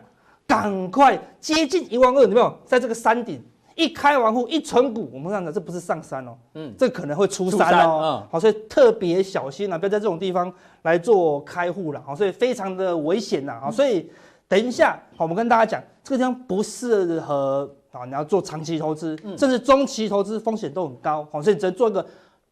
[0.47, 2.57] 赶快接近一万二，有没有？
[2.65, 3.41] 在这个山顶
[3.77, 14.11] 一开完户一存股，我们看的这不是上山哦，嗯，这可能会出山哦，好，所以特别小心啊，不要在这种地方来做开户了，好，所以非常的危险呐，好，所以
[14.49, 17.69] 等一下，好，我们跟大家讲，这个地方不适合。
[17.93, 22.05] 啊，你要做长期投资，甚至中期投资风险都很高，好，所以只能做一个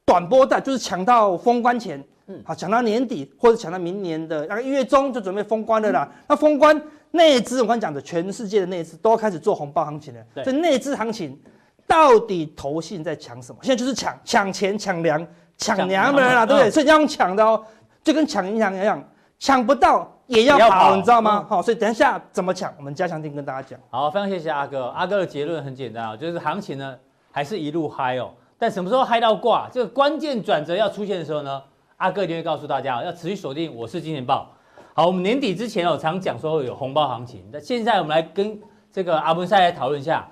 [0.04, 6.10] 短波段，就是抢到封关前，嗯，好，抢到年底或者抢到明年的大概一月中就准备封关了啦。
[6.28, 6.80] 那封关
[7.12, 10.20] 内资，我刚讲的全世界的内资都要开始做红包行情了。
[10.34, 11.38] 对，这内资行情
[11.86, 13.58] 到底投信在抢什么？
[13.62, 15.24] 现在就是抢抢钱、抢粮、
[15.56, 16.70] 抢娘们啦，对不对？
[16.70, 17.64] 所以要用抢的哦，
[18.02, 19.02] 就跟抢银行一样，
[19.38, 20.12] 抢不到。
[20.28, 21.44] 也要跑，你知道吗？
[21.48, 23.80] 好、嗯，所以等一下怎么抢，我们加强定跟大家讲。
[23.90, 24.86] 好，非常谢谢阿哥。
[24.88, 26.96] 阿哥的结论很简单啊，就是行情呢
[27.32, 31.62] 还是一路嗨哦，但什么时候嗨到挂，这个关键转折要出现的时候呢，
[31.96, 33.74] 阿哥一定会告诉大家，要持续锁定。
[33.74, 34.50] 我是金钱豹。
[34.92, 37.42] 好，我们年底之前哦，常讲说有红包行情。
[37.50, 38.60] 那现在我们来跟
[38.92, 40.28] 这个阿文赛来讨论一下，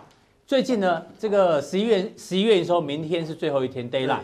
[0.46, 4.20] 最近呢，这个十一月十一月的时候，明天是最后一天 Deadline。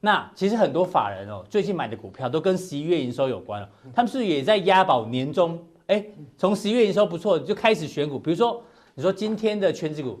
[0.00, 3.68] 那其实很多法人哦，最近买的股票都跟十一月营收有关了。
[3.94, 5.58] 他们是不是也在押宝年终？
[5.86, 6.04] 哎，
[6.36, 8.18] 从十一月营收不错就开始选股。
[8.18, 8.62] 比如说，
[8.94, 10.20] 你说今天的权值股，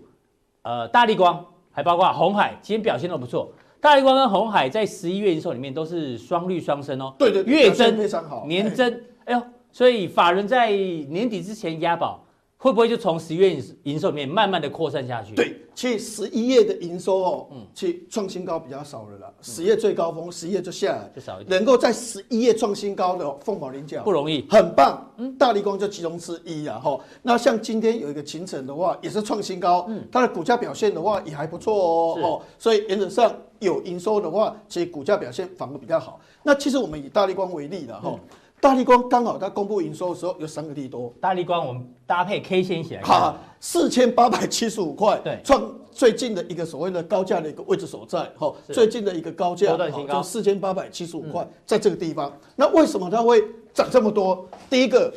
[0.62, 3.52] 呃，大力光，还包括红海，今天表现都不错。
[3.80, 7.14] 大力光跟红海在十一月营收里面都是双绿双升哦。
[7.18, 9.00] 对对，月增非常好，年增。
[9.26, 12.25] 哎呦，所以法人在年底之前押宝。
[12.66, 15.36] 会不会就从十月营营收里面慢慢的扩散下去？
[15.36, 19.32] 对，其实十一月的营收哦，嗯，其实创新高比较少了啦。
[19.40, 21.56] 十月最高峰，十一月就下来，就少一点。
[21.56, 25.08] 能够在十一月创新高的凤毛麟角不容易，很棒。
[25.16, 26.98] 嗯，大立光就其中之一啊，哈。
[27.22, 32.42] 那像今天有一个勤诚的话，也是创新高，嗯，它的股价表现的话也还不错哦，哦。
[32.58, 36.18] 所以原则上有营收的话，其实股价表现反而比较好。
[36.42, 38.10] 那其实我们以大立光为例了哈。
[38.12, 38.20] 嗯
[38.60, 41.12] 大力光刚好，它公布营收的时候有三个利多。
[41.20, 43.20] 大力光，我们搭配 K 线一起来看。
[43.20, 48.28] 好，四千八百七十五块，对，创最近的一个所谓的高价的一个位置所在。
[48.36, 49.76] 哈，最近的一个高价，
[50.08, 52.32] 就四千八百七十五块，在这个地方。
[52.56, 54.48] 那为什么它会涨这么多？
[54.70, 55.12] 第一个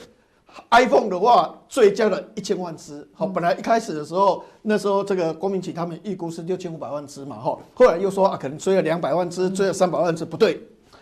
[0.71, 3.07] ，iPhone 的话追加了一千万只。
[3.13, 7.37] 好，本来一开始的时候，那时候这个郭明錤他们预估是六千五百万只嘛。
[7.37, 10.61] 哈，后来又说啊，可能追了两百万只，追了三百万只，不对。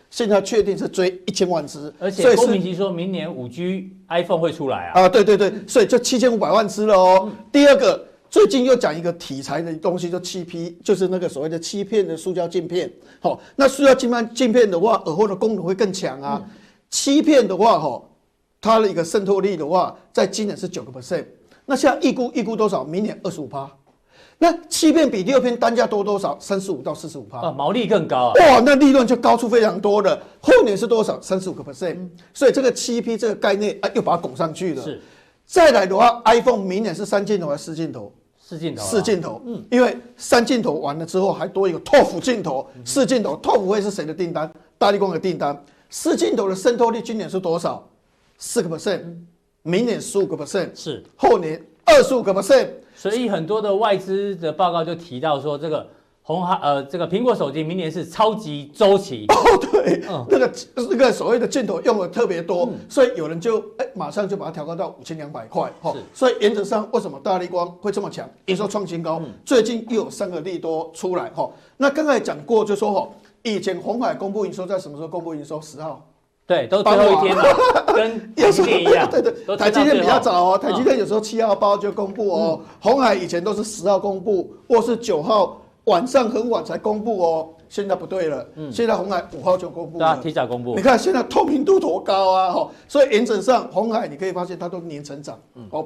[0.10, 5.02] 现在确定是追一千万只，而且郭明錤说明年五 G iPhone 会出来啊！
[5.02, 7.30] 啊，对对对，所以就七千五百万只了哦。
[7.52, 12.92] 第二个，最近又讲一个题材的东西，就七 P，就是那个所谓的欺骗的塑胶镜片。
[13.20, 16.42] 好，那塑胶镜片镜片的话，耳后的功能会更强啊。
[16.90, 18.02] 欺骗的话，哈，
[18.62, 21.26] 它的一个渗透力的话，在今年是九个 percent，
[21.66, 22.84] 那现在预估预估多少？
[22.84, 23.70] 明年二十五趴。
[24.40, 26.38] 那七片比六片单价多多少？
[26.40, 28.34] 三十五到四十五趴，毛利更高啊！
[28.40, 30.22] 哇，那利润就高出非常多了。
[30.40, 31.20] 后年是多少？
[31.20, 32.08] 三十五个 percent。
[32.36, 34.84] 所以这个七 P 这个概念啊，又把它拱上去了。
[34.84, 35.02] 是。
[35.48, 38.14] 再来的话，iPhone 明年是三镜头还是四镜头？
[38.40, 38.84] 四镜头。
[38.84, 39.42] 四镜头。
[39.44, 39.66] 嗯。
[39.72, 42.70] 因为三镜头完了之后，还多一个 ToF 镜头。
[42.86, 44.52] 四镜头，ToF 会是谁的订单？
[44.78, 45.60] 大力光的订单。
[45.90, 47.90] 四镜头的渗透率今年是多少？
[48.38, 49.02] 四个 percent。
[49.64, 50.70] 明年十五个 percent。
[50.76, 51.04] 是。
[51.16, 52.68] 后年二十五个 percent。
[52.98, 55.88] 所以很多的外资的报告就提到说，这个
[56.24, 60.52] 红海呃，这个苹果手机明年是超级周期 哦，对，嗯、那个
[60.90, 65.94] 那个所谓的镜头用的特别多，嗯、所以有人就哎、欸、马上就把它调高到五千两百块哈。
[66.12, 68.28] 所以原则上为什么大力光会这么强？
[68.48, 71.48] 营收创新高，嗯、最近又有三个利多出来哈。
[71.78, 73.10] 那刚才讲过就说哈，
[73.44, 75.62] 以前红海公布营收在什么时候公布营收？
[75.62, 76.04] 十号。
[76.48, 77.44] 对，都最后一天嘛，
[77.98, 79.10] 跟 台积电一样。
[79.10, 82.62] 对对，台积电比较早哦，台积电有时候七号八就公布哦。
[82.80, 87.50] 红海以前都是十号公布，或是九号晚上很晚才公布哦。
[87.70, 90.74] 现在不对了，现在红海五号就公布了，提早公布。
[90.76, 92.50] 你看现在透明度多高啊！
[92.54, 95.38] 哈，所以原则上红海你可以发现它都年成长。
[95.72, 95.86] 哦，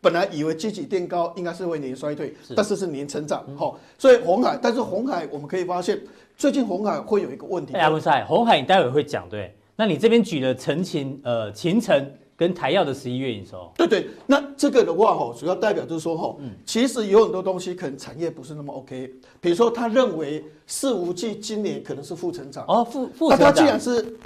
[0.00, 3.44] 本来以为积极垫高应该是会年衰退，但是是年成长。
[3.56, 5.96] 哈，所以红海，但是红海我们可以发现，
[6.36, 7.74] 最近红海会有一个问题。
[7.74, 9.56] 哎，阿文赛，红海你待会会讲对。
[9.76, 11.94] 那你这边举了陈勤呃勤诚
[12.34, 13.70] 跟台药的十一月营收。
[13.76, 19.12] 对对，那这个的话哈，主要代表就是说哈，其实有很多东西可能产业不是那么 OK。
[19.40, 22.64] 比如说，他认为四五 G 今年可能是负成长。
[22.66, 23.52] 哦，负负成长。
[23.52, 24.16] 他既然是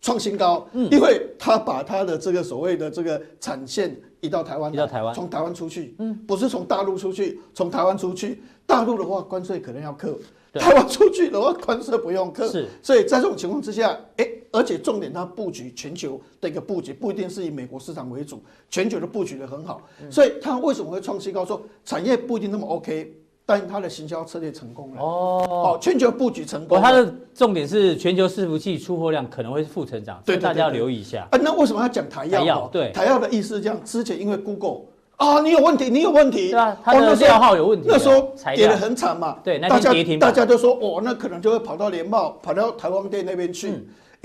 [0.00, 8.42] 创新高，嗯，因为他把他的这个所谓的这个产线移到台湾，移到台湾，从台湾出去，嗯，不是从大陆出去，从台湾出去。
[8.66, 10.08] 大陆的话，关税可能要扣。
[10.54, 21.44] 台湾出去的话，关税不用扣，是，所以在这种情况之下，哎，而且重点它布局全球的一个布局，不一定是以美国市场为主，全球的布局的很好，所以它为什么会创新高？
[21.44, 23.12] 说产业不一定那么 OK，
[23.44, 26.80] 但它的行销策略成功了哦，全球布局成功。
[26.80, 31.28] 它的重点是全球伺服器出货量可能会是负成长，对，大家要留意一下。
[31.30, 32.68] 啊，那为什么要讲台药？
[32.72, 34.86] 对，台药的意思是这样，之前因为 Google。
[35.16, 36.50] 啊，你有问题，你有问题。
[36.50, 37.88] 对啊，它的料号有问题。
[37.88, 39.38] 那时候跌得很惨嘛。
[39.42, 43.72] 对，那天跌停大家都说，哦，那可能就会跑到联茂，跑到台湾店那边去。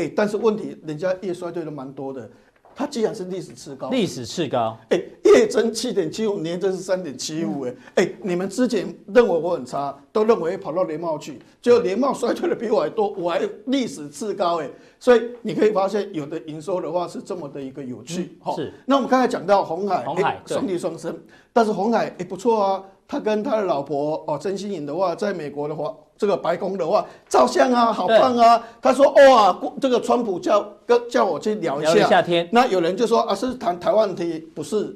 [0.01, 2.29] 哎、嗯欸，但是问题，人家业衰退的蛮多的。
[2.73, 4.77] 它既然是历史次高，历史次高。
[4.89, 7.65] 哎、欸，月增七点七五，年增是三点七五。
[7.65, 14.61] 哎，哎，你们之前认为我很差，都认为跑到联茂去，结果联茂衰退的比我还多，我还历史次高。
[14.61, 14.69] 哎。
[14.99, 18.55] 所以你可以发现，有的营收的话是这么的一个有趣，哈、嗯。
[18.55, 18.73] 是。
[18.85, 21.15] 那我们刚才讲到红海，红海双利双生，
[21.51, 28.61] 但是红海哎不错啊，他跟他的老婆哦曾心颖的话，在美国的话，这个白宫的话照相啊，好棒啊。
[28.79, 32.47] 他说哇，这个川普叫跟叫我去聊一下，夏天。
[32.51, 34.95] 那有人就说啊，是谈台湾问题，不是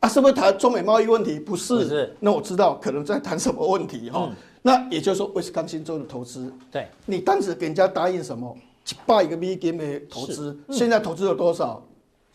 [0.00, 1.40] 啊，是不是谈中美贸易问题？
[1.40, 1.76] 不是。
[1.76, 2.14] 不是。
[2.20, 4.26] 那我知道可能在谈什么问题哈。
[4.28, 8.54] 嗯、那也就是说，威斯康星州的投资，对，你当时给人家答应什么？
[9.06, 11.82] 八亿个美金的投资，嗯、现在投资了多少？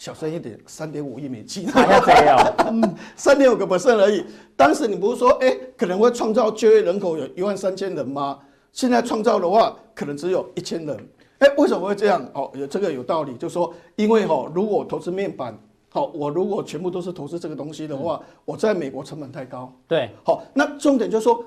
[0.01, 1.69] 小声一点，三点五亿美金。
[1.71, 2.53] 还要这样？
[3.15, 4.25] 三点五个 percent 而已。
[4.57, 8.39] 当时你不是说，哎、欸，可能会创造就业人口有一万三千人吗？
[8.71, 10.97] 现在创造的话，可能只有一千人。
[11.37, 12.27] 哎、欸，为什么会这样？
[12.33, 15.55] 哦，有这个有道理，就是说，因为哦，如果投资面板，
[15.89, 19.71] 好，我如果全部都是投资这个东西的话，嗯、我在美国成本太高。
[19.87, 21.45] 对，好，那重点就是说。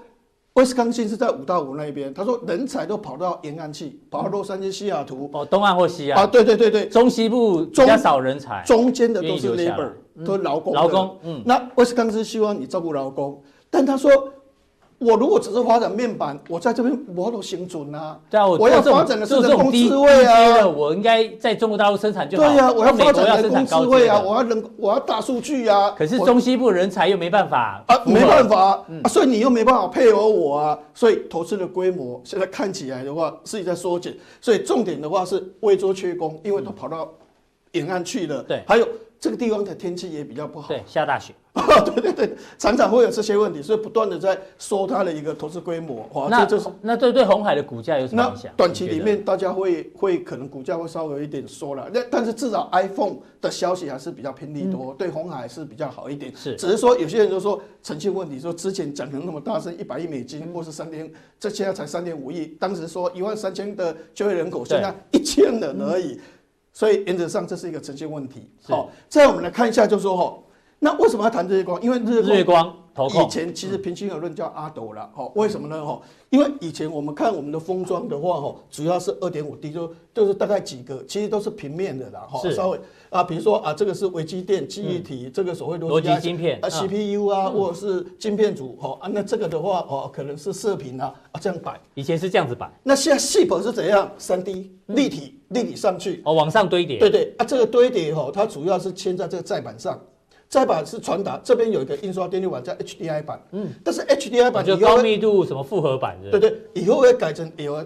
[0.55, 6.23] 威斯康星是在五大湖那边，他说人才都跑到沿岸去，跑到洛杉矶、西雅图哦，东岸或西岸。
[6.23, 9.91] 啊，对对对对，中西部比较少人才，中间的都是 labor，
[10.25, 14.11] 都是劳工，劳工，嗯，那威斯康星希望你照顾劳工，但他说。
[14.99, 18.19] 我如果只是发展面板，我在这边我都行准啊。
[18.31, 20.67] 对啊，我要发展的是人工智慧啊。
[20.67, 22.49] 我应该在中国大陆生产就好。
[22.49, 25.91] 对呀，我要发展人工智慧啊，我要人，我要大数据啊。
[25.97, 37.09] 可是中西部人才又没办法啊，没办法啊，所以你又没办法配合我啊，所以投资的规模现在看起来的话是在缩减，所以重点的话是位桌缺工，因为都跑到
[37.73, 38.43] 沿岸去了。
[38.43, 38.87] 对，还有。
[39.21, 41.33] 这个地方的天气也比较不好，对，下大雪，
[41.85, 46.05] 对对对，常常会有这些问题，所以不断的在缩它的一个投资规模。
[46.29, 48.53] 那这就是那对对红海的股价有什么影响？
[48.57, 56.35] 短期里面大家会会可能股价会稍微有一点缩了，那但是至少 iPhone 的消息还是比较偏利多，嗯、对红海是比较好一点。
[56.35, 66.15] 是，只是说有些人就说诚信问题，说之前讲成那么大声，一百亿美金、嗯、或是三点，这现在才三点五亿，当时说一万三千的就业人口，现在一千人而已。
[66.15, 66.21] 嗯
[66.77, 68.51] 所以原则上这是一个诚信问题。
[68.65, 70.37] 好，再我们来看一下，就是说哈，
[70.85, 71.81] 那为什么要谈日月光？
[71.83, 72.71] 因为日月光
[73.15, 75.11] 以前其实平心而论叫阿斗了。
[75.15, 75.83] 哈，为什么呢？
[75.83, 82.21] 哈，因为以前我们看我们的封装的话，哈，主要是二点五 D，就就是大概几个，其实都是平面的啦。
[82.29, 88.77] 哈，稍微啊，比如说啊，这个是微机电、记忆体，这个所谓逻辑晶片啊，CPU 啊，或者是晶片组。
[88.79, 91.81] 哈，啊，那这个的话，哦，可能是射频啊，啊，这样摆。
[91.95, 92.71] 以前是这样子摆。
[92.83, 94.13] 那现在细本是怎样？
[94.19, 95.41] 三 D 立体。
[95.49, 96.99] 立体上去哦，往上堆叠。
[96.99, 100.01] 对对啊，这个堆叠哈，它主要是嵌在这个载板上，
[100.55, 107.85] 载板是传达，这边有一个印刷电路板叫 HDI 版，嗯，但是 HDI 版就高密度什么复合板，对对，以后会改成 L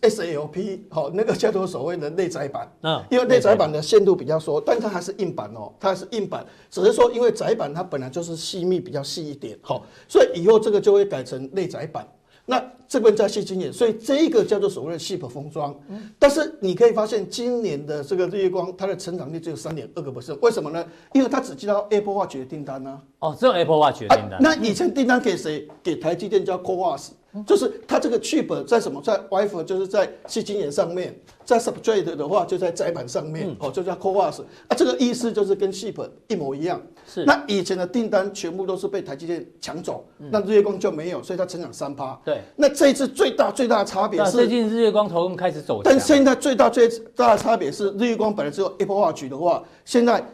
[0.00, 12.06] SLP，好，那个叫做所谓的内载板，嗯，因为内载板的限度比较缩，但它还是硬板哦，它还是硬板，只是说因为窄板它本来就是细密比较细一点，好，所以以后这个就会改成内载板。
[12.46, 15.74] 那这边在矽晶圆，所以这一个叫做所谓的 SiP 封装。
[16.18, 20.38] 但是你可以发现，今年的这个日月光，它的成长率只有三点二个 percent。
[20.40, 20.86] 为什么呢？
[21.12, 23.30] 因为它只接到 Apple Watch 的订单呢、啊。
[23.30, 24.38] 哦，只有 Apple Watch 的订单。
[24.40, 25.66] 那以前订单给谁？
[25.82, 27.08] 给台积电叫 CoWoS。
[27.46, 36.80] 就是它这个 chip 在什么，在 wafer 就是在矽晶圆上面，在 substrate 的话就在载板上面，哦，就叫 CoWoS 啊，这个意思就是跟 chip 一模一样。
[37.06, 37.24] 是。
[37.24, 42.18] 那以前的订单全部都是被台积电抢走，那日月光就没有，所以它成长三趴。
[42.24, 42.40] 对。
[42.56, 45.80] 那这一次最大最大的差别是，最近日月光投控开始走。
[45.82, 50.24] 但现在最大最大的差别是，日月光本来只有 Apple Watch 的话，现在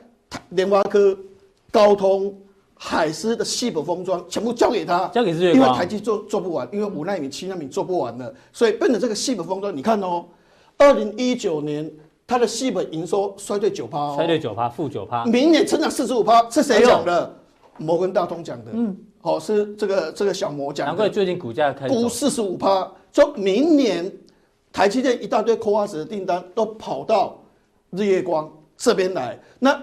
[0.51, 1.17] 联发科、
[1.71, 2.35] 高通。
[2.83, 10.25] 海思的细本封装全部交给他，交给日月光，因为台积做做不完，因为五纳米、七纳米做不完了，所以奔着这个细本封装，你看哦，
[10.79, 11.89] 二零一九年
[12.27, 15.27] 它的细本营收衰退九趴，哦，衰退九趴，负九趴。
[15.27, 17.31] 明年成长四十五趴，是谁讲的？
[17.77, 18.71] 摩根大通讲的。
[18.73, 20.91] 嗯，好，是这个这个小摩讲的。
[20.91, 24.11] 难怪最近股价开始估四十五趴，说明年
[24.73, 27.43] 台积电一大堆 CoWoS 的订单都跑到
[27.91, 29.79] 日月光这边来，那。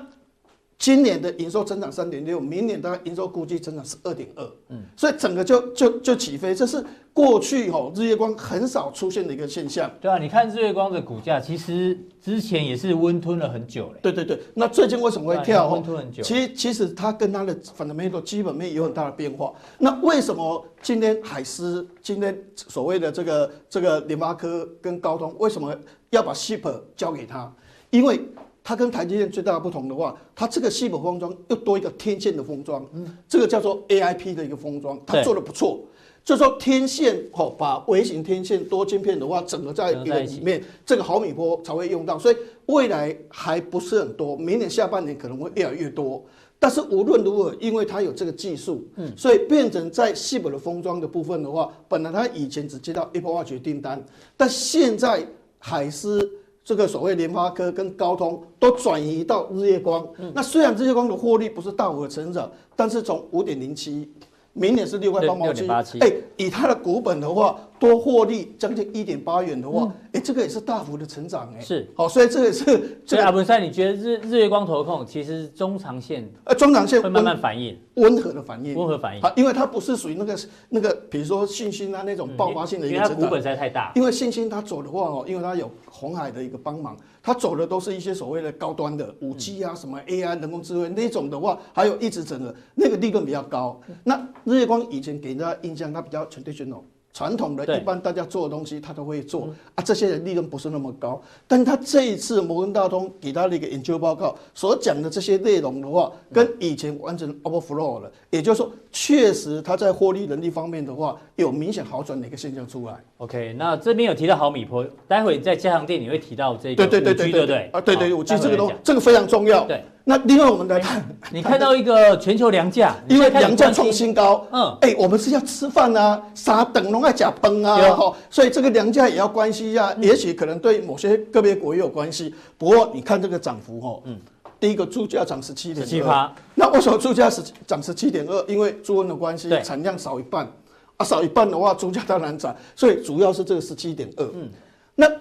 [0.79, 9.91] 今年的营收增长三点六，明年大概营收估计增长是二点二，嗯，所以整个就就就起飞，这是过去吼日月光很少出现的一个现象。
[9.99, 13.99] 对啊，你看日月光的股价，其实之前也是温吞了很久嘞。
[14.03, 15.67] 对对对，那最近为什么会跳？
[15.69, 16.21] 温吞很久。
[16.21, 19.51] 其实其实它跟它的 fundamental 基本面有很大的变化。
[19.79, 25.75] 那为什么今天海思，今天所谓的这个这个联发科跟高通，为什么
[26.11, 27.51] 要把 SiP 交给他？
[27.89, 28.19] 因为
[28.67, 35.79] 它跟台积电最大的不同的话，它这个矽封装又多一个天线的封装，嗯，这个叫做 AIP 的一个封装，它做的不错。
[36.21, 46.21] 就是说天线哦，把微型天线多晶片的话，整合在一个里面，这个毫米波才会用到，所以未来还不是很多，明年下半年可能会越来越多。
[46.59, 54.03] 但是无论如何，因为它有这个技术，嗯，所以变成在矽的封装的部分的话，本来它以前只接到 Apple Watch 订单，
[54.35, 55.25] 但现在
[55.57, 56.29] 海思。
[56.67, 64.11] 这个所谓联发科跟高通都转移到日月光，那虽然日月光的获利不是大幅的成长，但是从五点零七，
[64.57, 65.67] 明年是六块八毛七，
[65.99, 67.57] 哎，以它的股本的话。
[67.79, 71.63] 多获利将近一点八元的话，哎、这个也是大幅的成长哎、欸。
[71.63, 72.83] 是，好，所以这个是、这个。
[73.05, 79.21] 所以阿文山，你觉得日日月光投控其实中长线呃中长线会慢慢反应，温和的反应，温和反应。
[79.21, 80.35] 好，因为它不是属于那个
[80.69, 83.15] 那个，比如说信心啊那种爆发性的一个成长。
[83.15, 83.91] 因为它股本实在太大。
[83.93, 93.79] 因为信心它走的话哦，因为它有红海的一个帮忙，它走的都是一些所谓的高端的五 G 啊，什么 AI 人工智慧那种的话，还有一直整个那个利润比较高。
[94.03, 96.79] 那日月光以前给人家印象，它比较 traditional。
[97.13, 99.83] 传统的一般大家做的东西，他都会做啊。
[99.83, 108.11] 这些人利润不是那么高，但他这一次摩根大通给他的一个研究报告所讲的这些内容的话，跟以前完全 overflow 了。
[108.29, 113.03] 也就是说，确实他在获利能力方面的话，有明显好转的一个现象出来。
[113.17, 119.65] OK，那这边有提到毫米波，待会在加强店你会提到这个 5G，对对对对对对啊，对对，五 G 这个东这个非常重要。
[119.65, 119.83] 对。
[120.09, 132.33] 那另外我们来看，你看到一个全球粮价， 因为粮价创新高，嗯，哎，我们是要吃饭啊，啥等龙爱假崩啊，哈，所以这个粮价也要关系一下，也许可能对某些个别国也有关系。
[132.57, 134.17] 不过你看这个涨幅，哦，嗯，
[134.61, 138.45] 第一个猪价涨十七点七八，那为什么猪价是涨十七点二？
[138.47, 140.49] 因为猪瘟的关系，产量少一半，
[140.95, 144.47] 啊，少一半的话，猪价当然涨，所以主要是这个十七点二，嗯。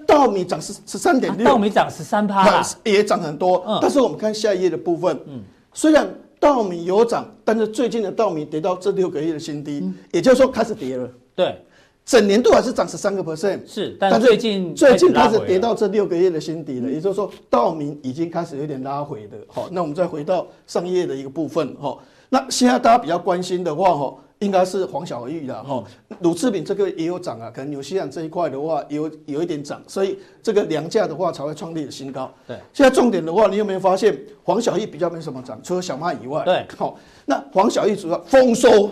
[0.07, 3.63] 那稻米涨十十三点六，稻米涨十三趴，也涨很多。
[3.67, 5.43] 嗯，但是我们看下一页的部分，嗯，
[5.73, 11.09] 虽然稻米有涨，但是最近的稻米跌到这六个月的新低，嗯、也就是说开始跌了。
[11.35, 11.61] 对，
[12.05, 19.37] 整年度还是涨十三个 percent，是，但最近最近开始跌到这六个月的新低了，嗯、也就是说稻米已经开始有点拉回的。
[19.49, 21.99] 好，那我们再回到上一页的一个部分，哈，
[22.29, 24.15] 那现在大家比较关心的话，哈。
[24.41, 25.83] 应该是黄小玉的哈，
[26.21, 32.31] 乳制品这个也有涨啊，可能纽西兰这一块的话有有一点涨，所以这个粮价的话才会创立新高。
[32.47, 34.15] 对，现在重点的话，你有没有发现
[34.45, 36.45] 黄小玉比较没什么涨，除了小麦以外。
[36.45, 38.91] 对，好，那黄小玉主要丰收，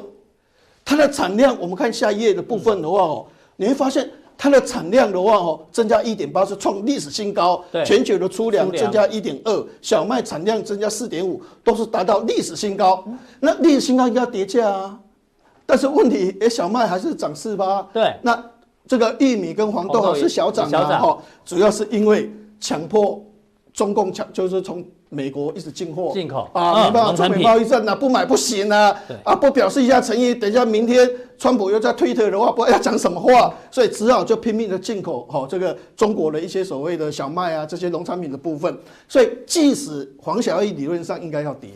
[0.82, 3.26] 它的产量我们看下一页的部分的话哦，
[3.56, 7.62] 你会发现它的产量的话哦，增加一点八是创历史新高。
[7.70, 13.04] 对，全球的粗粮增加一点二，小麦产量增加四点五，都是达到历史新高。
[13.40, 14.98] 那历史新高应该要跌价啊。
[15.66, 17.82] 但是问题，哎，小麦还是涨四八。
[17.92, 18.44] 对，那
[18.86, 23.24] 这个玉米跟黄豆是小涨啊，哈，主要是因为强迫
[23.72, 26.48] 中共强，就是从美国一直进货，进口。
[26.52, 28.94] 啊，没办法，中美贸易战啊，不买不行啊，
[29.24, 31.08] 啊，不表示一下诚意，等一下明天
[31.38, 38.76] 川普又在推特的话，不知道要讲什么话，所以只好就拼命的进口，哈，这个中国的一些所谓的小麦啊，这些农产品的部分，
[39.08, 41.70] 所以即使黄小玉理论上应该要跌。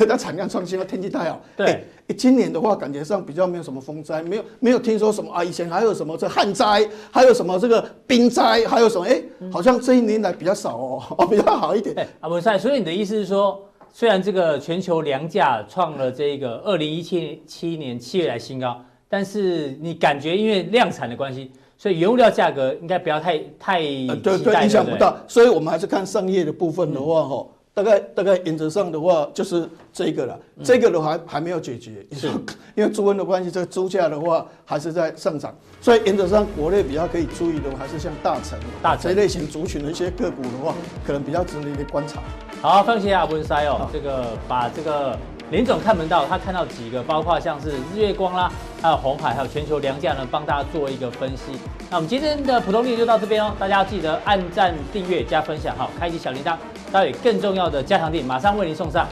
[0.00, 1.38] 因为它产量创新了，天气太好。
[1.54, 1.66] 对、
[2.06, 5.44] 欸，今年的话，感觉上比较没有什么风灾，没有没有听说什么啊。
[5.44, 12.08] 以前还有什么这旱灾，还有什么这个冰灾，还有什么哎、欸，好像这一年来比较少哦， 哦比较好一点。
[12.20, 23.80] 阿文赛，所以你的意思是说，虽然这个全球粮价创了这个二零一七七年七月来新高，但是你感觉因为量产的关系，所以原物料价格应该不要太太
[24.22, 25.14] 对对，影响不大。
[25.28, 27.46] 所以我们还是看上业的部分的话，哈。
[27.72, 32.04] 大概大概原则上的话就是这个了，这个的话还没有解决，
[32.74, 40.74] 因为猪瘟的关系，这个猪价的话还是在上涨，所以原则上国内比较可以注意的还是像大成、大成类型族群的一些个股的话，
[41.06, 42.20] 可能比较值得你观察。
[42.60, 45.16] 好，放心啊，文塞哦，这个把这个
[45.50, 48.52] 林总看门道，他看到几个，包括像是日月光啦，
[48.82, 51.52] 还有红海，还有全球粮价呢，帮大家做一个分析。
[51.88, 56.56] 那我们今天的普通力就到这边哦，大家要记得按赞、订阅、加分享，好，开启小铃铛。
[56.92, 59.06] 待会更重要的加强垫马上为您送上。